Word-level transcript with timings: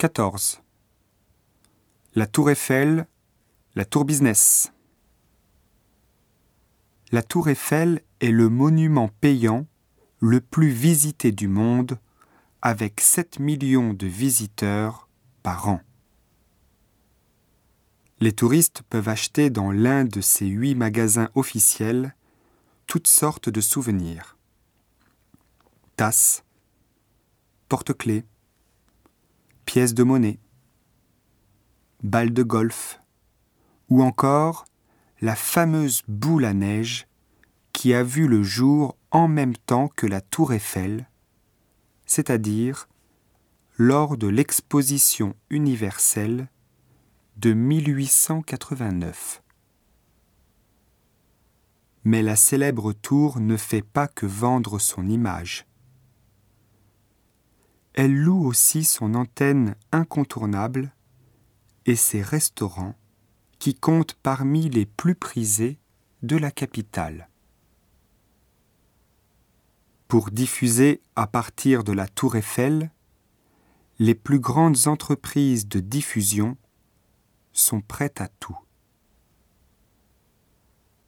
14. 0.00 0.62
La 2.14 2.26
tour 2.26 2.48
Eiffel, 2.48 3.06
la 3.74 3.84
tour 3.84 4.06
business. 4.06 4.72
La 7.12 7.22
tour 7.22 7.50
Eiffel 7.50 8.00
est 8.20 8.30
le 8.30 8.48
monument 8.48 9.10
payant 9.20 9.66
le 10.18 10.40
plus 10.40 10.70
visité 10.70 11.32
du 11.32 11.48
monde 11.48 11.98
avec 12.62 13.02
7 13.02 13.40
millions 13.40 13.92
de 13.92 14.06
visiteurs 14.06 15.06
par 15.42 15.68
an. 15.68 15.82
Les 18.20 18.32
touristes 18.32 18.80
peuvent 18.88 19.10
acheter 19.10 19.50
dans 19.50 19.70
l'un 19.70 20.06
de 20.06 20.22
ces 20.22 20.46
huit 20.46 20.76
magasins 20.76 21.28
officiels 21.34 22.16
toutes 22.86 23.06
sortes 23.06 23.50
de 23.50 23.60
souvenirs. 23.60 24.38
Tasses, 25.96 26.42
porte-clés, 27.68 28.24
pièces 29.70 29.94
de 29.94 30.02
monnaie, 30.02 30.40
balles 32.02 32.32
de 32.32 32.42
golf, 32.42 33.00
ou 33.88 34.02
encore 34.02 34.64
la 35.20 35.36
fameuse 35.36 36.02
boule 36.08 36.44
à 36.44 36.54
neige 36.54 37.06
qui 37.72 37.94
a 37.94 38.02
vu 38.02 38.26
le 38.26 38.42
jour 38.42 38.96
en 39.12 39.28
même 39.28 39.54
temps 39.54 39.86
que 39.86 40.08
la 40.08 40.20
tour 40.20 40.52
Eiffel, 40.52 41.08
c'est-à-dire 42.04 42.88
lors 43.76 44.16
de 44.16 44.26
l'exposition 44.26 45.36
universelle 45.50 46.48
de 47.36 47.52
1889. 47.52 49.40
Mais 52.02 52.22
la 52.22 52.34
célèbre 52.34 52.92
tour 52.92 53.38
ne 53.38 53.56
fait 53.56 53.82
pas 53.82 54.08
que 54.08 54.26
vendre 54.26 54.80
son 54.80 55.08
image. 55.08 55.69
Elle 57.94 58.14
loue 58.14 58.46
aussi 58.46 58.84
son 58.84 59.14
antenne 59.14 59.74
incontournable 59.92 60.92
et 61.86 61.96
ses 61.96 62.22
restaurants 62.22 62.94
qui 63.58 63.74
comptent 63.74 64.14
parmi 64.14 64.70
les 64.70 64.86
plus 64.86 65.14
prisés 65.14 65.78
de 66.22 66.36
la 66.36 66.50
capitale. 66.50 67.28
Pour 70.08 70.30
diffuser 70.30 71.02
à 71.14 71.26
partir 71.26 71.84
de 71.84 71.92
la 71.92 72.08
tour 72.08 72.36
Eiffel, 72.36 72.90
les 73.98 74.14
plus 74.14 74.40
grandes 74.40 74.86
entreprises 74.86 75.68
de 75.68 75.78
diffusion 75.78 76.56
sont 77.52 77.80
prêtes 77.80 78.20
à 78.20 78.28
tout. 78.28 78.58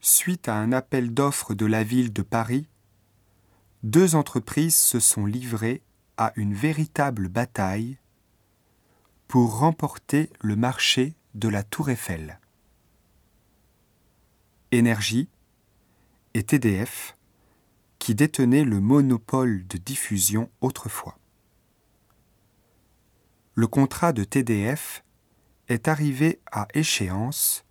Suite 0.00 0.48
à 0.48 0.54
un 0.54 0.72
appel 0.72 1.12
d'offres 1.12 1.54
de 1.54 1.66
la 1.66 1.82
ville 1.82 2.12
de 2.12 2.22
Paris, 2.22 2.68
deux 3.82 4.14
entreprises 4.14 4.76
se 4.76 5.00
sont 5.00 5.26
livrées 5.26 5.82
à 6.16 6.32
une 6.36 6.54
véritable 6.54 7.28
bataille 7.28 7.98
pour 9.28 9.58
remporter 9.58 10.30
le 10.40 10.56
marché 10.56 11.14
de 11.34 11.48
la 11.48 11.62
tour 11.62 11.90
Eiffel. 11.90 12.40
Énergie 14.72 15.28
et 16.34 16.42
TDF, 16.42 17.16
qui 17.98 18.14
détenaient 18.14 18.64
le 18.64 18.80
monopole 18.80 19.66
de 19.66 19.78
diffusion 19.78 20.50
autrefois. 20.60 21.18
Le 23.54 23.66
contrat 23.66 24.12
de 24.12 24.22
TDF 24.22 25.02
est 25.68 25.88
arrivé 25.88 26.40
à 26.52 26.68
échéance 26.74 27.64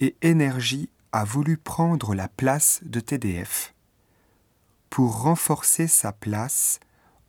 et 0.00 0.16
Énergie 0.22 0.88
a 1.12 1.24
voulu 1.24 1.56
prendre 1.56 2.14
la 2.14 2.28
place 2.28 2.80
de 2.84 3.00
TDF 3.00 3.74
pour 4.88 5.22
renforcer 5.22 5.86
sa 5.86 6.12
place 6.12 6.80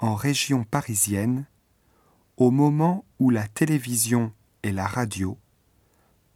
en 0.02 0.16
région 0.16 0.64
parisienne 0.64 1.46
au 2.38 2.50
moment 2.52 3.06
où 3.20 3.30
la 3.30 3.48
télévision 3.48 4.34
et 4.64 4.72
la 4.72 4.88
radio 4.88 5.38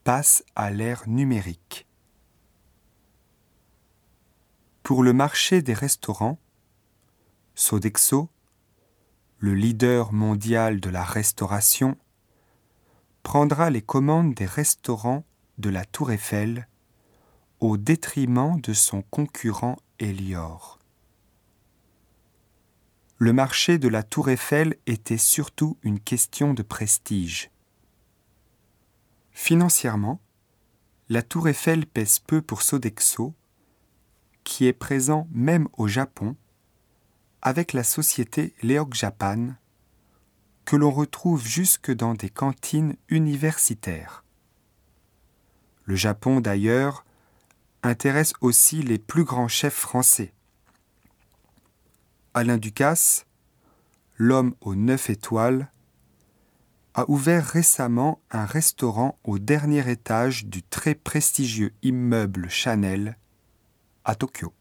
passent 0.04 0.46
à 0.56 0.70
l'ère 0.70 1.04
numérique. 1.08 1.88
Pour 4.84 5.02
le 5.02 5.14
marché 5.14 5.64
des 5.64 5.74
restaurants, 5.74 6.38
Sodexo, 7.56 8.30
le 9.40 9.56
leader 9.56 10.14
mondial 10.14 10.80
de 10.80 10.92
la 10.92 11.04
restauration, 11.04 11.98
prendra 13.24 13.72
les 13.72 13.82
commandes 13.82 14.36
des 14.36 14.46
restaurants 14.46 15.26
de 15.58 15.72
la 15.72 15.86
Tour 15.86 16.12
Eiffel 16.12 16.68
au 17.60 17.78
détriment 17.78 18.62
de 18.62 18.74
son 18.74 19.02
concurrent 19.02 19.78
Elior. 19.98 20.75
Le 23.26 23.34
marché 23.34 23.80
de 23.80 23.88
la 23.88 24.04
Tour 24.04 24.30
Eiffel 24.30 24.78
était 24.86 25.18
surtout 25.18 25.80
une 25.82 26.00
question 26.00 26.54
de 26.54 26.62
prestige. 26.62 27.50
Financièrement, 29.32 30.22
la 31.10 31.24
Tour 31.24 31.48
Eiffel 31.48 31.88
pèse 31.88 32.20
peu 32.20 32.44
pour 32.44 32.62
Sodexo, 32.62 33.34
qui 34.44 34.68
est 34.68 34.74
présent 34.74 35.28
même 35.32 35.68
au 35.74 35.88
Japon, 35.88 36.36
avec 37.42 37.74
la 37.74 37.84
société 37.84 38.54
Leok 38.62 38.94
Japan, 38.94 39.56
que 40.64 40.76
l'on 40.76 40.92
retrouve 40.92 41.48
jusque 41.48 41.92
dans 41.92 42.14
des 42.14 42.30
cantines 42.30 42.96
universitaires. 43.10 44.24
Le 45.86 45.96
Japon, 45.96 46.42
d'ailleurs, 46.42 47.06
intéresse 47.82 48.34
aussi 48.42 48.84
les 48.84 49.00
plus 49.00 49.24
grands 49.24 49.48
chefs 49.48 49.74
français. 49.74 50.35
Alain 52.38 52.58
Ducasse, 52.58 53.26
l'homme 54.18 54.56
aux 54.60 54.76
neuf 54.76 55.10
étoiles, 55.10 55.72
a 56.94 57.10
ouvert 57.10 57.46
récemment 57.46 58.20
un 58.30 58.44
restaurant 58.44 59.18
au 59.24 59.40
dernier 59.40 59.90
étage 59.90 60.46
du 60.46 60.62
très 60.62 60.96
prestigieux 60.96 61.72
immeuble 61.82 62.50
Chanel 62.50 63.18
à 64.04 64.16
Tokyo. 64.16 64.52